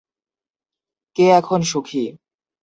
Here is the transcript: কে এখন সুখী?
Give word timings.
কে 1.15 1.25
এখন 1.31 1.59
সুখী? 1.61 2.03